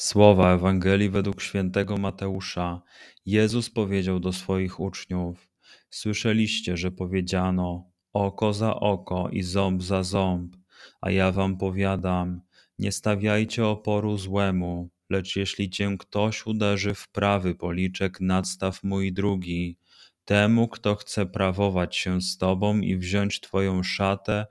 [0.00, 2.82] Słowa Ewangelii według świętego Mateusza.
[3.26, 5.48] Jezus powiedział do swoich uczniów:
[5.90, 10.56] Słyszeliście, że powiedziano: oko za oko i ząb za ząb,
[11.00, 12.40] a ja wam powiadam:
[12.78, 19.78] nie stawiajcie oporu złemu, lecz jeśli cię ktoś uderzy w prawy policzek, nadstaw mój drugi.
[20.24, 24.46] Temu, kto chce prawować się z tobą i wziąć twoją szatę,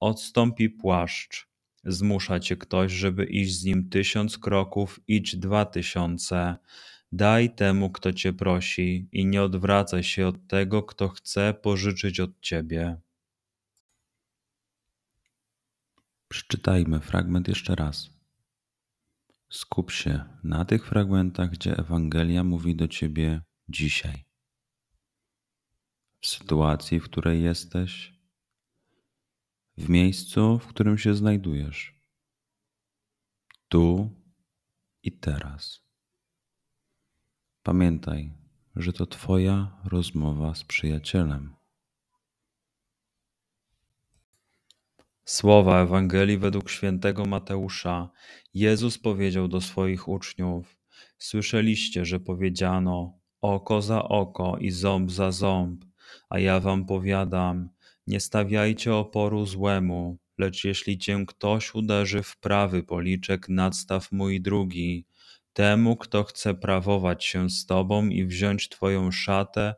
[0.00, 1.49] odstąpi płaszcz.
[1.84, 6.56] Zmusza cię ktoś, żeby iść z nim tysiąc kroków, idź dwa tysiące.
[7.12, 12.40] Daj temu, kto cię prosi, i nie odwracaj się od tego, kto chce pożyczyć od
[12.40, 12.96] ciebie.
[16.28, 18.10] Przeczytajmy fragment jeszcze raz.
[19.50, 24.24] Skup się na tych fragmentach, gdzie Ewangelia mówi do ciebie dzisiaj.
[26.20, 28.19] W sytuacji, w której jesteś,
[29.80, 31.94] w miejscu, w którym się znajdujesz,
[33.68, 34.10] tu
[35.02, 35.80] i teraz.
[37.62, 38.32] Pamiętaj,
[38.76, 41.54] że to Twoja rozmowa z przyjacielem.
[45.24, 48.10] Słowa Ewangelii według świętego Mateusza.
[48.54, 50.76] Jezus powiedział do swoich uczniów:
[51.18, 55.84] Słyszeliście, że powiedziano: oko za oko i ząb za ząb,
[56.28, 57.70] a ja wam powiadam:
[58.10, 65.06] nie stawiajcie oporu złemu, lecz jeśli cię ktoś uderzy w prawy policzek, nadstaw mój drugi.
[65.52, 69.74] Temu, kto chce prawować się z tobą i wziąć twoją szatę,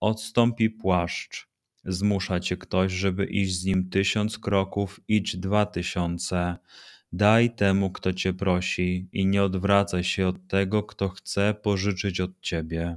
[0.00, 1.48] odstąpi płaszcz.
[1.84, 6.56] Zmusza cię ktoś, żeby iść z nim tysiąc kroków, idź dwa tysiące.
[7.12, 12.40] Daj temu, kto cię prosi, i nie odwracaj się od tego, kto chce pożyczyć od
[12.40, 12.96] ciebie.